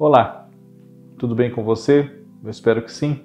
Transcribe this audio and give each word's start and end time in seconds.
Olá, 0.00 0.48
tudo 1.18 1.34
bem 1.34 1.50
com 1.50 1.62
você? 1.62 2.10
Eu 2.42 2.48
espero 2.48 2.80
que 2.80 2.90
sim. 2.90 3.22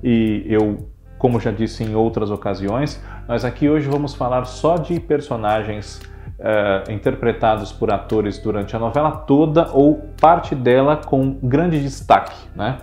e 0.03 0.45
eu, 0.47 0.89
como 1.17 1.39
já 1.39 1.51
disse 1.51 1.83
em 1.83 1.95
outras 1.95 2.31
ocasiões, 2.31 3.01
nós 3.29 3.45
aqui 3.45 3.69
hoje 3.69 3.87
vamos 3.87 4.15
falar 4.15 4.43
só 4.45 4.75
de 4.75 4.99
personagens 4.99 6.01
uh, 6.39 6.91
interpretados 6.91 7.71
por 7.71 7.91
atores 7.91 8.39
durante 8.39 8.75
a 8.75 8.79
novela 8.79 9.11
toda 9.11 9.69
ou 9.71 9.97
parte 10.19 10.55
dela 10.55 10.97
com 10.97 11.37
grande 11.43 11.79
destaque, 11.79 12.35
né? 12.55 12.79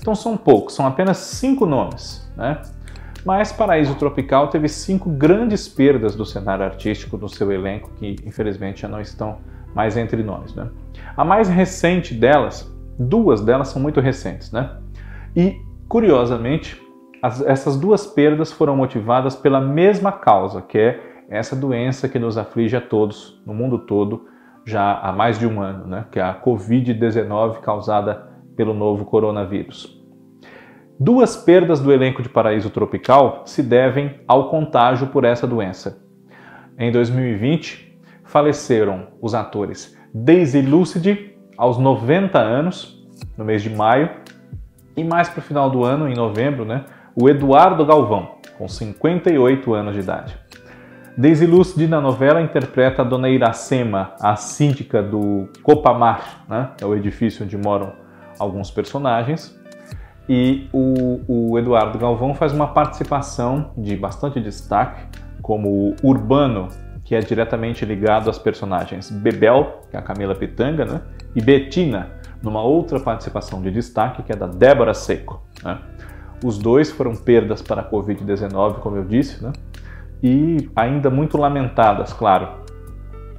Então 0.00 0.14
são 0.14 0.38
poucos, 0.38 0.74
são 0.74 0.86
apenas 0.86 1.18
cinco 1.18 1.66
nomes, 1.66 2.32
né? 2.34 2.62
Mas 3.26 3.52
Paraíso 3.52 3.94
Tropical 3.96 4.48
teve 4.48 4.68
cinco 4.68 5.10
grandes 5.10 5.68
perdas 5.68 6.16
do 6.16 6.24
cenário 6.24 6.64
artístico 6.64 7.18
no 7.18 7.28
seu 7.28 7.52
elenco, 7.52 7.90
que 7.96 8.16
infelizmente 8.24 8.80
já 8.80 8.88
não 8.88 9.02
estão 9.02 9.36
mais 9.74 9.98
entre 9.98 10.22
nós. 10.22 10.54
Né? 10.54 10.66
A 11.14 11.22
mais 11.26 11.46
recente 11.46 12.14
delas, 12.14 12.74
duas 12.98 13.42
delas 13.42 13.68
são 13.68 13.82
muito 13.82 14.00
recentes, 14.00 14.50
né? 14.50 14.78
E 15.36 15.60
Curiosamente, 15.90 16.80
as, 17.22 17.40
essas 17.42 17.76
duas 17.76 18.06
perdas 18.06 18.52
foram 18.52 18.76
motivadas 18.76 19.36
pela 19.36 19.60
mesma 19.60 20.12
causa, 20.12 20.62
que 20.62 20.78
é 20.78 21.00
essa 21.28 21.54
doença 21.54 22.08
que 22.08 22.18
nos 22.18 22.36
aflige 22.36 22.76
a 22.76 22.80
todos, 22.80 23.40
no 23.46 23.54
mundo 23.54 23.78
todo, 23.78 24.26
já 24.64 24.98
há 24.98 25.12
mais 25.12 25.38
de 25.38 25.46
um 25.46 25.60
ano, 25.60 25.86
né? 25.86 26.04
que 26.10 26.18
é 26.18 26.22
a 26.22 26.34
Covid-19 26.34 27.60
causada 27.60 28.28
pelo 28.56 28.74
novo 28.74 29.04
coronavírus. 29.04 29.98
Duas 30.98 31.36
perdas 31.36 31.80
do 31.80 31.92
elenco 31.92 32.22
de 32.22 32.28
Paraíso 32.28 32.68
Tropical 32.68 33.42
se 33.46 33.62
devem 33.62 34.20
ao 34.28 34.50
contágio 34.50 35.06
por 35.06 35.24
essa 35.24 35.46
doença. 35.46 36.02
Em 36.78 36.92
2020, 36.92 37.98
faleceram 38.24 39.08
os 39.20 39.34
atores 39.34 39.98
Daisy 40.12 40.60
Lucid, 40.60 41.36
aos 41.56 41.78
90 41.78 42.38
anos, 42.38 43.06
no 43.36 43.44
mês 43.44 43.62
de 43.62 43.70
maio, 43.70 44.10
e 44.96 45.04
mais 45.04 45.28
para 45.28 45.38
o 45.38 45.42
final 45.42 45.70
do 45.70 45.84
ano, 45.84 46.08
em 46.08 46.14
novembro, 46.14 46.64
né, 46.64 46.84
o 47.14 47.28
Eduardo 47.28 47.84
Galvão, 47.84 48.36
com 48.56 48.68
58 48.68 49.74
anos 49.74 49.94
de 49.94 50.00
idade. 50.00 50.38
Daisy 51.16 51.46
na 51.86 52.00
novela 52.00 52.40
interpreta 52.40 53.02
a 53.02 53.04
Dona 53.04 53.28
Iracema, 53.28 54.14
a 54.20 54.36
síndica 54.36 55.02
do 55.02 55.48
Copamar, 55.62 56.44
né, 56.48 56.70
é 56.80 56.86
o 56.86 56.94
edifício 56.94 57.44
onde 57.44 57.56
moram 57.56 57.92
alguns 58.38 58.70
personagens. 58.70 59.58
E 60.28 60.68
o, 60.72 61.20
o 61.52 61.58
Eduardo 61.58 61.98
Galvão 61.98 62.34
faz 62.34 62.52
uma 62.52 62.68
participação 62.68 63.72
de 63.76 63.96
bastante 63.96 64.40
destaque 64.40 65.02
como 65.42 65.94
Urbano, 66.02 66.68
que 67.04 67.14
é 67.14 67.18
diretamente 67.18 67.84
ligado 67.84 68.30
às 68.30 68.38
personagens 68.38 69.10
Bebel, 69.10 69.80
que 69.90 69.96
é 69.96 69.98
a 69.98 70.02
Camila 70.02 70.34
Pitanga, 70.34 70.84
né, 70.84 71.02
e 71.34 71.42
Betina, 71.42 72.12
numa 72.42 72.62
outra 72.62 73.00
participação 73.00 73.60
de 73.60 73.70
destaque, 73.70 74.22
que 74.22 74.32
é 74.32 74.36
da 74.36 74.46
Débora 74.46 74.94
Seco. 74.94 75.42
Né? 75.62 75.78
Os 76.42 76.58
dois 76.58 76.90
foram 76.90 77.14
perdas 77.14 77.60
para 77.60 77.82
a 77.82 77.90
Covid-19, 77.90 78.80
como 78.80 78.96
eu 78.96 79.04
disse, 79.04 79.42
né? 79.42 79.52
e 80.22 80.70
ainda 80.76 81.10
muito 81.10 81.38
lamentadas, 81.38 82.12
claro, 82.12 82.48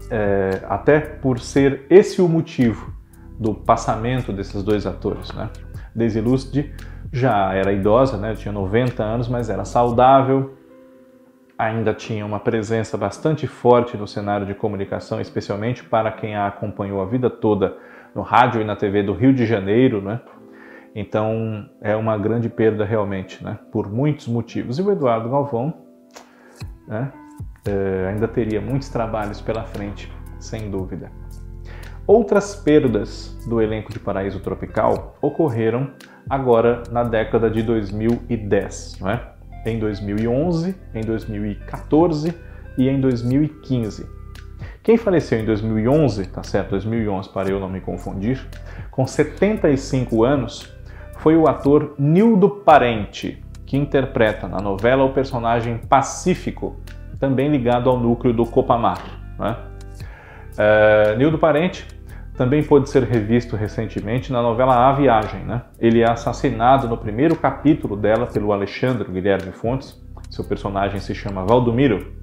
é, 0.09 0.61
até 0.67 0.99
por 0.99 1.39
ser 1.39 1.85
esse 1.89 2.21
o 2.21 2.27
motivo 2.27 2.91
do 3.39 3.53
passamento 3.53 4.31
desses 4.31 4.63
dois 4.63 4.85
atores. 4.85 5.31
Né? 5.33 5.49
Daisy 5.95 6.21
Lucid 6.21 6.71
já 7.11 7.53
era 7.53 7.71
idosa, 7.71 8.17
né? 8.17 8.33
tinha 8.35 8.51
90 8.51 9.03
anos, 9.03 9.27
mas 9.27 9.49
era 9.49 9.65
saudável, 9.65 10.57
ainda 11.57 11.93
tinha 11.93 12.25
uma 12.25 12.39
presença 12.39 12.97
bastante 12.97 13.45
forte 13.45 13.95
no 13.95 14.07
cenário 14.07 14.45
de 14.45 14.53
comunicação, 14.55 15.21
especialmente 15.21 15.83
para 15.83 16.11
quem 16.11 16.35
a 16.35 16.47
acompanhou 16.47 17.01
a 17.01 17.05
vida 17.05 17.29
toda 17.29 17.77
no 18.15 18.21
rádio 18.21 18.61
e 18.61 18.63
na 18.63 18.75
TV 18.75 19.03
do 19.03 19.13
Rio 19.13 19.33
de 19.33 19.45
Janeiro, 19.45 20.01
né? 20.01 20.19
Então 20.93 21.69
é 21.81 21.95
uma 21.95 22.17
grande 22.17 22.49
perda 22.49 22.83
realmente, 22.83 23.43
né? 23.43 23.57
Por 23.71 23.91
muitos 23.91 24.27
motivos. 24.27 24.77
E 24.77 24.81
o 24.81 24.91
Eduardo 24.91 25.29
Galvão, 25.29 25.73
né? 26.87 27.11
É, 27.67 28.09
ainda 28.09 28.27
teria 28.27 28.59
muitos 28.59 28.89
trabalhos 28.89 29.39
pela 29.39 29.63
frente, 29.63 30.11
sem 30.39 30.69
dúvida. 30.69 31.11
Outras 32.07 32.55
perdas 32.55 33.37
do 33.47 33.61
elenco 33.61 33.93
de 33.93 33.99
Paraíso 33.99 34.39
Tropical 34.39 35.15
ocorreram 35.21 35.91
agora 36.29 36.83
na 36.91 37.03
década 37.03 37.49
de 37.49 37.61
2010, 37.61 38.99
né? 39.01 39.21
em 39.65 39.79
2011, 39.79 40.75
em 40.93 41.01
2014 41.01 42.33
e 42.77 42.89
em 42.89 42.99
2015. 42.99 44.05
Quem 44.83 44.97
faleceu 44.97 45.39
em 45.39 45.45
2011, 45.45 46.25
tá 46.27 46.41
certo, 46.41 46.71
2011 46.71 47.29
para 47.29 47.49
eu 47.49 47.59
não 47.59 47.69
me 47.69 47.79
confundir, 47.79 48.43
com 48.89 49.05
75 49.05 50.23
anos, 50.23 50.73
foi 51.21 51.37
o 51.37 51.47
ator 51.47 51.93
Nildo 51.99 52.49
Parente, 52.49 53.43
que 53.63 53.77
interpreta 53.77 54.47
na 54.47 54.59
novela 54.59 55.03
o 55.03 55.13
personagem 55.13 55.77
Pacífico, 55.77 56.77
também 57.19 57.47
ligado 57.47 57.89
ao 57.89 57.99
núcleo 57.99 58.33
do 58.33 58.43
Copamar. 58.43 58.99
Né? 59.37 59.55
Uh, 60.53 61.17
Nildo 61.17 61.37
Parente 61.37 61.85
também 62.35 62.63
pôde 62.63 62.89
ser 62.89 63.03
revisto 63.03 63.55
recentemente 63.55 64.31
na 64.31 64.41
novela 64.41 64.89
A 64.89 64.93
Viagem. 64.93 65.41
Né? 65.41 65.61
Ele 65.79 66.01
é 66.01 66.09
assassinado 66.09 66.87
no 66.87 66.97
primeiro 66.97 67.35
capítulo 67.35 67.95
dela 67.95 68.25
pelo 68.25 68.51
Alexandre 68.51 69.07
Guilherme 69.11 69.51
Fontes. 69.51 70.01
Seu 70.27 70.43
personagem 70.43 70.99
se 70.99 71.13
chama 71.13 71.45
Valdomiro 71.45 72.13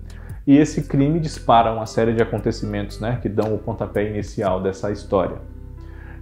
e 0.44 0.56
esse 0.56 0.88
crime 0.88 1.20
dispara 1.20 1.72
uma 1.72 1.86
série 1.86 2.12
de 2.14 2.22
acontecimentos 2.22 2.98
né, 2.98 3.18
que 3.22 3.28
dão 3.28 3.54
o 3.54 3.58
pontapé 3.58 4.08
inicial 4.08 4.60
dessa 4.60 4.90
história. 4.90 5.36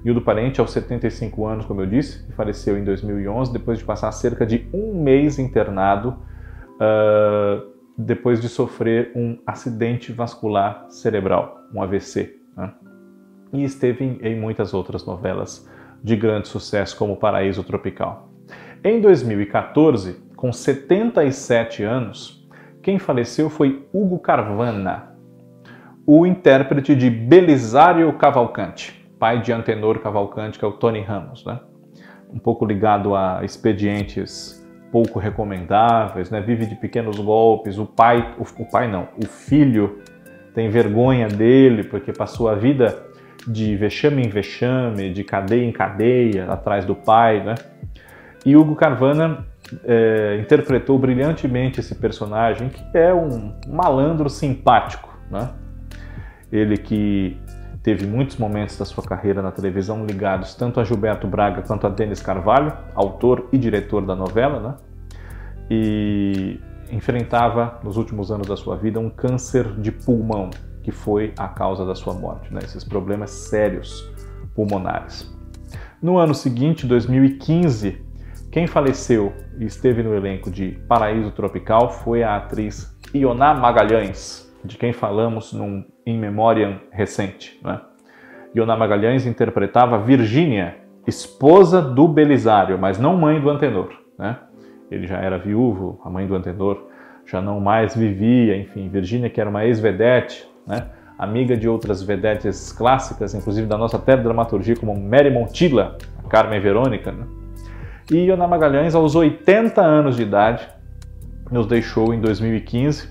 Nildo 0.05 0.23
Parente, 0.23 0.61
aos 0.61 0.71
75 0.71 1.47
anos, 1.47 1.67
como 1.67 1.81
eu 1.83 1.87
disse, 1.87 2.31
faleceu 2.33 2.79
em 2.79 2.85
2011 2.85 3.53
depois 3.53 3.79
de 3.79 3.85
passar 3.85 4.13
cerca 4.13 4.47
de 4.47 4.69
um 4.73 5.03
mês 5.03 5.39
internado 5.39 6.17
uh, 6.75 7.75
depois 7.99 8.41
de 8.41 8.49
sofrer 8.49 9.13
um 9.17 9.39
acidente 9.47 10.13
vascular 10.13 10.87
cerebral, 10.91 11.61
um 11.75 11.83
AVC. 11.83 12.37
Né? 12.57 12.73
e 13.53 13.65
esteve 13.65 14.05
em, 14.05 14.19
em 14.23 14.39
muitas 14.39 14.75
outras 14.75 15.05
novelas 15.05 15.69
de 16.03 16.17
grande 16.17 16.49
sucesso, 16.49 16.97
como 16.97 17.17
Paraíso 17.17 17.65
Tropical. 17.65 18.31
Em 18.85 19.01
2014, 19.01 20.23
com 20.37 20.53
77 20.53 21.83
anos, 21.83 22.47
quem 22.83 22.99
faleceu 22.99 23.49
foi 23.49 23.87
Hugo 23.93 24.19
Carvana, 24.19 25.17
o 26.07 26.25
intérprete 26.27 26.95
de 26.95 27.11
Belisário 27.11 28.13
Cavalcante, 28.13 29.06
pai 29.19 29.41
de 29.41 29.53
Antenor 29.53 29.99
Cavalcante, 30.01 30.59
que 30.59 30.65
é 30.65 30.69
o 30.69 30.73
Tony 30.73 31.01
Ramos, 31.01 31.45
né? 31.45 31.61
um 32.33 32.39
pouco 32.39 32.65
ligado 32.65 33.15
a 33.15 33.41
expedientes 33.45 34.63
pouco 34.91 35.19
recomendáveis, 35.19 36.31
né? 36.31 36.41
vive 36.41 36.67
de 36.67 36.75
pequenos 36.75 37.19
golpes. 37.19 37.79
O 37.79 37.87
pai, 37.87 38.35
o, 38.39 38.63
o 38.63 38.71
pai 38.71 38.89
não, 38.89 39.09
o 39.23 39.27
filho 39.27 40.03
tem 40.55 40.69
vergonha 40.69 41.29
dele 41.29 41.85
porque 41.85 42.13
passou 42.13 42.49
a 42.49 42.55
vida 42.55 43.05
de 43.47 43.77
vexame 43.77 44.23
em 44.23 44.29
vexame, 44.29 45.13
de 45.13 45.23
cadeia 45.23 45.65
em 45.65 45.73
cadeia, 45.73 46.51
atrás 46.51 46.85
do 46.85 46.95
pai, 46.95 47.45
né? 47.45 47.55
E 48.45 48.57
Hugo 48.57 48.75
Carvana 48.75 49.45
é, 49.85 50.39
interpretou 50.41 50.99
brilhantemente 50.99 51.81
esse 51.81 51.95
personagem, 51.95 52.69
que 52.69 52.83
é 52.97 53.15
um 53.15 53.53
malandro 53.69 54.29
simpático, 54.29 55.15
né? 55.31 55.51
Ele 56.51 56.77
que 56.77 57.37
teve 57.87 58.05
muitos 58.05 58.37
momentos 58.37 58.77
da 58.77 58.85
sua 58.85 59.05
carreira 59.05 59.41
na 59.41 59.53
televisão 59.53 60.05
ligados 60.05 60.56
tanto 60.56 60.81
a 60.81 60.85
Gilberto 60.85 61.29
Braga 61.29 61.62
quanto 61.62 61.87
a 61.87 61.88
Denis 61.88 62.21
Carvalho, 62.21 62.77
autor 62.97 63.49
e 63.53 63.56
diretor 63.56 64.05
da 64.05 64.17
novela, 64.17 64.59
né? 64.59 64.75
E 65.71 66.61
enfrentava 66.91 67.79
nos 67.85 67.97
últimos 67.97 68.33
anos 68.33 68.49
da 68.49 68.56
sua 68.56 68.75
vida 68.75 68.99
um 68.99 69.09
câncer 69.09 69.71
de 69.81 69.93
pulmão, 69.93 70.50
que 70.83 70.91
foi 70.91 71.33
a 71.38 71.47
causa 71.47 71.87
da 71.87 71.94
sua 71.94 72.12
morte, 72.12 72.53
né? 72.53 72.59
esses 72.65 72.83
problemas 72.83 73.31
sérios 73.31 74.12
pulmonares. 74.53 75.33
No 76.03 76.19
ano 76.19 76.35
seguinte, 76.35 76.88
2015, 76.88 78.05
quem 78.50 78.67
faleceu 78.67 79.33
e 79.61 79.65
esteve 79.65 80.03
no 80.03 80.12
elenco 80.12 80.50
de 80.50 80.73
Paraíso 80.88 81.31
Tropical 81.31 81.88
foi 81.88 82.25
a 82.25 82.35
atriz 82.35 82.99
Ioná 83.15 83.55
Magalhães, 83.55 84.46
de 84.67 84.77
quem 84.77 84.93
falamos 84.93 85.53
num 85.53 85.85
In 86.05 86.19
Memoriam 86.19 86.81
recente. 86.91 87.59
Né? 87.63 87.81
Ioná 88.55 88.77
Magalhães 88.77 89.27
interpretava 89.27 89.99
Virgínia, 89.99 90.77
esposa 91.07 91.81
do 91.81 92.09
Belisário, 92.09 92.79
mas 92.79 92.99
não 92.99 93.17
mãe 93.17 93.41
do 93.41 93.49
Antenor. 93.49 93.91
Né? 94.19 94.37
Ele 94.91 95.07
já 95.07 95.19
era 95.19 95.39
viúvo, 95.39 96.01
a 96.05 96.11
mãe 96.11 96.27
do 96.27 96.35
Antenor 96.35 96.89
já 97.25 97.41
não 97.41 97.61
mais 97.61 97.95
vivia, 97.97 98.57
enfim, 98.57 98.89
Virgínia, 98.89 99.29
que 99.29 99.41
era 99.41 99.51
uma 99.51 99.65
ex-vedete, 99.65 100.49
né? 100.67 100.87
amiga 101.19 101.57
de 101.57 101.69
outras 101.69 102.03
vedetes 102.03 102.73
clássicas, 102.73 103.35
inclusive 103.35 103.67
da 103.67 103.77
nossa 103.77 103.99
teledramaturgia, 103.99 104.77
como 104.77 104.95
Mary 104.99 105.31
Montilla, 105.31 105.97
Carmen 106.29 106.61
Verônica, 106.61 107.11
né? 107.11 107.27
e 108.11 108.31
Ana 108.31 108.47
Magalhães, 108.47 108.95
aos 108.95 109.15
80 109.15 109.83
anos 109.83 110.17
de 110.17 110.23
idade, 110.23 110.69
nos 111.51 111.67
deixou 111.67 112.15
em 112.15 112.21
2015, 112.21 113.09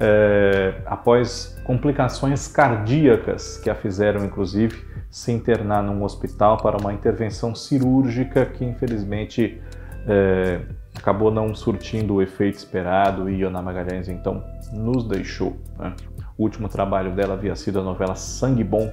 é, 0.00 0.74
após 0.86 1.60
complicações 1.64 2.48
cardíacas 2.48 3.58
que 3.58 3.70
a 3.70 3.74
fizeram, 3.74 4.24
inclusive, 4.24 4.84
se 5.10 5.30
internar 5.32 5.82
num 5.82 6.02
hospital 6.02 6.56
para 6.56 6.76
uma 6.76 6.92
intervenção 6.92 7.54
cirúrgica 7.54 8.44
que, 8.46 8.64
infelizmente, 8.64 9.60
é, 10.06 10.60
acabou 10.94 11.30
não 11.30 11.54
surtindo 11.54 12.14
o 12.14 12.22
efeito 12.22 12.58
esperado 12.58 13.30
e 13.30 13.42
Ana 13.42 13.62
Magalhães, 13.62 14.08
então, 14.08 14.44
nos 14.72 15.04
deixou. 15.06 15.56
Né? 15.78 15.94
O 16.36 16.42
último 16.42 16.68
trabalho 16.68 17.12
dela 17.14 17.34
havia 17.34 17.54
sido 17.54 17.78
a 17.78 17.82
novela 17.82 18.14
Sangue 18.14 18.64
Bom, 18.64 18.92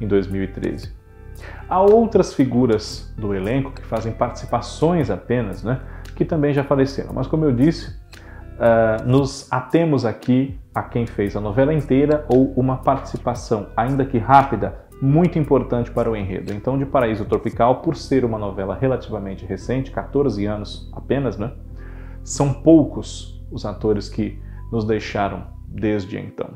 em 0.00 0.06
2013. 0.06 0.92
Há 1.68 1.80
outras 1.80 2.34
figuras 2.34 3.12
do 3.16 3.34
elenco 3.34 3.72
que 3.72 3.82
fazem 3.82 4.12
participações 4.12 5.10
apenas, 5.10 5.62
né, 5.62 5.80
que 6.14 6.24
também 6.24 6.52
já 6.52 6.62
faleceram. 6.62 7.12
Mas, 7.14 7.26
como 7.26 7.44
eu 7.44 7.52
disse, 7.52 8.01
uh, 8.62 9.06
nos 9.06 9.50
atemos 9.52 10.06
aqui 10.06 10.58
a 10.74 10.82
quem 10.82 11.06
fez 11.06 11.36
a 11.36 11.40
novela 11.40 11.74
inteira 11.74 12.24
ou 12.28 12.52
uma 12.56 12.78
participação, 12.78 13.66
ainda 13.76 14.06
que 14.06 14.18
rápida, 14.18 14.80
muito 15.02 15.36
importante 15.38 15.90
para 15.90 16.08
o 16.08 16.16
enredo. 16.16 16.52
Então, 16.52 16.78
de 16.78 16.86
Paraíso 16.86 17.24
Tropical, 17.24 17.82
por 17.82 17.96
ser 17.96 18.24
uma 18.24 18.38
novela 18.38 18.76
relativamente 18.76 19.44
recente, 19.44 19.90
14 19.90 20.46
anos 20.46 20.90
apenas, 20.94 21.36
né, 21.36 21.52
são 22.22 22.52
poucos 22.52 23.44
os 23.50 23.66
atores 23.66 24.08
que 24.08 24.40
nos 24.70 24.84
deixaram 24.84 25.44
desde 25.66 26.18
então. 26.18 26.50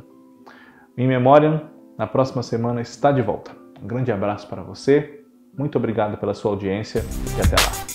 In 0.96 1.08
Memoriam, 1.08 1.62
na 1.98 2.06
próxima 2.06 2.42
semana, 2.42 2.80
está 2.80 3.10
de 3.10 3.20
volta. 3.20 3.50
Um 3.82 3.86
grande 3.86 4.12
abraço 4.12 4.48
para 4.48 4.62
você, 4.62 5.24
muito 5.58 5.76
obrigado 5.76 6.16
pela 6.16 6.32
sua 6.32 6.52
audiência 6.52 7.04
e 7.36 7.40
até 7.40 7.56
lá. 7.56 7.85